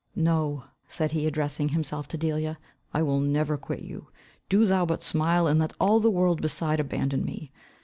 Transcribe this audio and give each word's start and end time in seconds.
No," 0.15 0.63
said 0.87 1.11
he, 1.11 1.27
addressing 1.27 1.69
himself 1.69 2.07
to 2.07 2.17
Delia, 2.17 2.57
"I 2.91 3.03
will 3.03 3.19
never 3.19 3.55
quit 3.55 3.81
you. 3.81 4.07
Do 4.49 4.65
thou 4.65 4.83
but 4.83 5.03
smile, 5.03 5.45
and 5.45 5.59
let 5.59 5.73
all 5.79 5.99
the 5.99 6.09
world 6.09 6.41
beside 6.41 6.79
abandon 6.79 7.23
me. 7.23 7.51